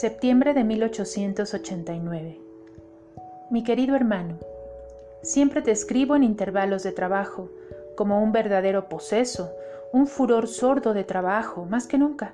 [0.00, 2.40] Septiembre de 1889.
[3.50, 4.38] Mi querido hermano,
[5.20, 7.50] siempre te escribo en intervalos de trabajo,
[7.98, 9.52] como un verdadero poseso,
[9.92, 12.32] un furor sordo de trabajo, más que nunca.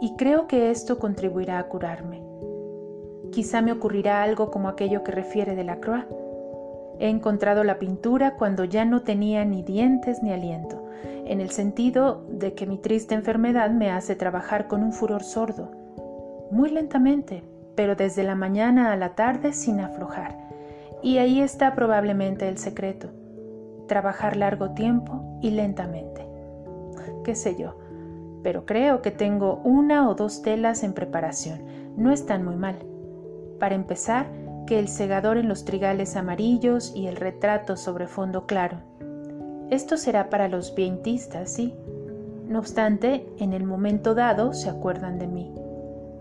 [0.00, 2.24] Y creo que esto contribuirá a curarme.
[3.30, 6.06] Quizá me ocurrirá algo como aquello que refiere de la Croix.
[6.98, 10.84] He encontrado la pintura cuando ya no tenía ni dientes ni aliento,
[11.24, 15.79] en el sentido de que mi triste enfermedad me hace trabajar con un furor sordo
[16.50, 17.44] muy lentamente,
[17.76, 20.36] pero desde la mañana a la tarde sin aflojar.
[21.02, 23.10] Y ahí está probablemente el secreto,
[23.88, 26.26] trabajar largo tiempo y lentamente.
[27.24, 27.78] ¿Qué sé yo?
[28.42, 31.64] Pero creo que tengo una o dos telas en preparación.
[31.96, 32.78] No están muy mal.
[33.58, 34.26] Para empezar,
[34.66, 38.78] que el segador en los trigales amarillos y el retrato sobre fondo claro.
[39.70, 41.74] Esto será para los vientistas, sí.
[42.46, 45.52] No obstante, en el momento dado se acuerdan de mí.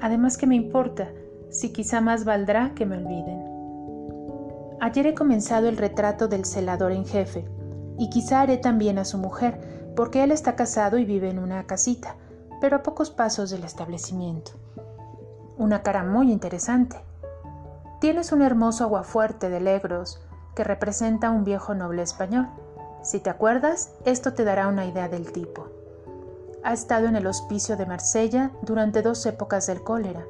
[0.01, 1.09] Además que me importa,
[1.49, 3.43] si quizá más valdrá que me olviden.
[4.79, 7.45] Ayer he comenzado el retrato del celador en jefe,
[7.97, 11.65] y quizá haré también a su mujer, porque él está casado y vive en una
[11.65, 12.15] casita,
[12.61, 14.51] pero a pocos pasos del establecimiento.
[15.57, 16.97] Una cara muy interesante.
[17.99, 20.21] Tienes un hermoso aguafuerte de legros
[20.55, 22.47] que representa un viejo noble español.
[23.03, 25.67] Si te acuerdas, esto te dará una idea del tipo.
[26.63, 30.25] Ha estado en el hospicio de Marsella durante dos épocas del cólera.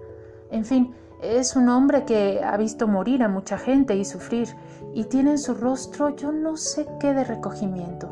[0.52, 4.56] En fin, es un hombre que ha visto morir a mucha gente y sufrir,
[4.94, 8.10] y tiene en su rostro yo no sé qué de recogimiento,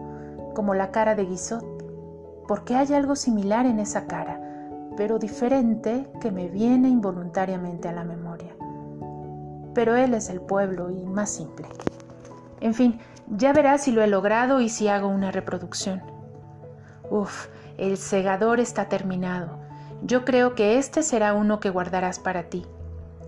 [0.54, 1.64] como la cara de Guizot,
[2.48, 4.42] porque hay algo similar en esa cara,
[4.98, 8.56] pero diferente que me viene involuntariamente a la memoria.
[9.74, 11.68] Pero él es el pueblo y más simple.
[12.60, 16.02] En fin, ya verás si lo he logrado y si hago una reproducción.
[17.10, 17.48] Uf,
[17.78, 19.60] el segador está terminado.
[20.04, 22.66] Yo creo que este será uno que guardarás para ti.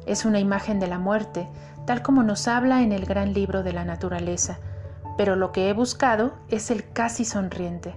[0.05, 1.47] Es una imagen de la muerte,
[1.85, 4.59] tal como nos habla en el gran libro de la naturaleza,
[5.17, 7.95] pero lo que he buscado es el casi sonriente.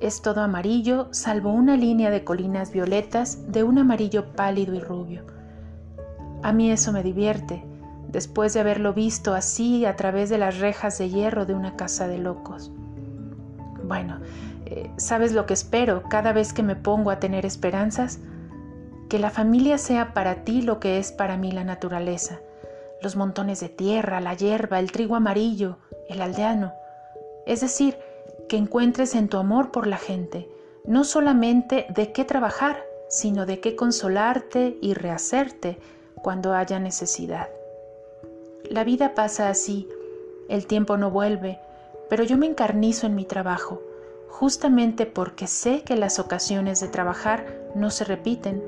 [0.00, 5.24] Es todo amarillo, salvo una línea de colinas violetas de un amarillo pálido y rubio.
[6.42, 7.64] A mí eso me divierte,
[8.08, 12.06] después de haberlo visto así a través de las rejas de hierro de una casa
[12.06, 12.70] de locos.
[13.84, 14.20] Bueno,
[14.96, 18.18] ¿sabes lo que espero cada vez que me pongo a tener esperanzas?
[19.08, 22.40] Que la familia sea para ti lo que es para mí la naturaleza,
[23.02, 25.78] los montones de tierra, la hierba, el trigo amarillo,
[26.08, 26.72] el aldeano.
[27.46, 27.96] Es decir,
[28.48, 30.48] que encuentres en tu amor por la gente
[30.86, 35.78] no solamente de qué trabajar, sino de qué consolarte y rehacerte
[36.22, 37.48] cuando haya necesidad.
[38.70, 39.88] La vida pasa así,
[40.48, 41.58] el tiempo no vuelve,
[42.08, 43.80] pero yo me encarnizo en mi trabajo,
[44.28, 48.62] justamente porque sé que las ocasiones de trabajar no se repiten,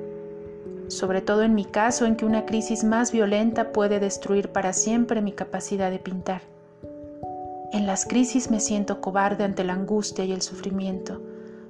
[0.88, 5.20] sobre todo en mi caso en que una crisis más violenta puede destruir para siempre
[5.20, 6.42] mi capacidad de pintar.
[7.72, 11.20] En las crisis me siento cobarde ante la angustia y el sufrimiento,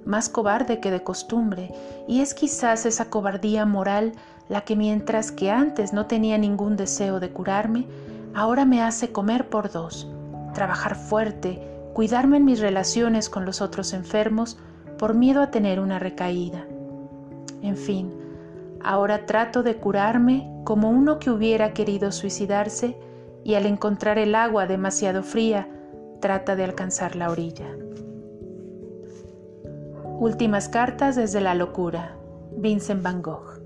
[0.05, 1.71] más cobarde que de costumbre,
[2.07, 4.13] y es quizás esa cobardía moral
[4.49, 7.87] la que mientras que antes no tenía ningún deseo de curarme,
[8.35, 10.09] ahora me hace comer por dos,
[10.55, 11.61] trabajar fuerte,
[11.93, 14.59] cuidarme en mis relaciones con los otros enfermos
[14.99, 16.67] por miedo a tener una recaída.
[17.63, 18.13] En fin,
[18.83, 22.97] ahora trato de curarme como uno que hubiera querido suicidarse
[23.45, 25.69] y al encontrar el agua demasiado fría
[26.21, 27.67] trata de alcanzar la orilla.
[30.19, 32.17] Últimas cartas desde la locura.
[32.57, 33.61] Vincent Van Gogh.